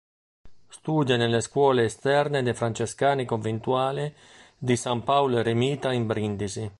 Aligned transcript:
Studia 0.69 1.15
nelle 1.15 1.41
scuole 1.41 1.83
esterne 1.83 2.41
dei 2.41 2.55
Francescani 2.55 3.23
Conventuali 3.23 4.11
di 4.57 4.75
San 4.75 5.03
Paolo 5.03 5.37
Eremita 5.37 5.91
in 5.93 6.07
Brindisi. 6.07 6.69